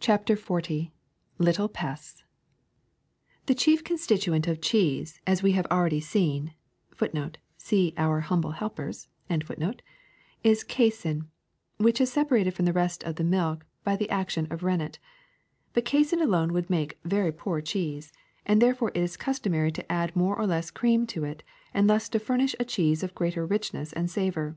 CHAPTER 0.00 0.34
XL 0.34 0.58
LITTLE 1.38 1.68
PESTS 1.68 2.24
a 2.24 2.24
THE 3.46 3.54
chief 3.54 3.84
constituent 3.84 4.48
of 4.48 4.60
cheese, 4.60 5.20
as 5.28 5.44
we 5.44 5.52
have 5.52 5.64
al 5.70 5.82
ready 5.84 6.00
seen/ 6.00 6.54
is 6.98 7.84
casein, 10.64 11.26
which 11.76 12.00
is 12.00 12.12
separated 12.12 12.52
from 12.52 12.64
the 12.64 12.72
rest 12.72 13.04
of 13.04 13.14
the 13.14 13.22
milk 13.22 13.64
by 13.84 13.94
the 13.94 14.10
action 14.10 14.48
of 14.50 14.64
rennet. 14.64 14.98
But 15.72 15.84
casein 15.84 16.20
alone 16.20 16.52
would 16.52 16.68
make 16.68 16.98
very 17.04 17.30
poor 17.30 17.60
cheese, 17.60 18.12
and 18.44 18.60
there 18.60 18.74
fore 18.74 18.88
it 18.88 18.96
is 18.96 19.16
customary 19.16 19.70
to 19.70 19.92
add 19.92 20.16
more 20.16 20.36
or 20.36 20.48
less 20.48 20.72
cream 20.72 21.06
to 21.06 21.22
it 21.22 21.44
and 21.72 21.88
thus 21.88 22.08
furnish 22.08 22.56
a 22.58 22.64
cheese 22.64 23.04
of 23.04 23.14
greater 23.14 23.46
richness 23.46 23.92
and 23.92 24.10
savor. 24.10 24.56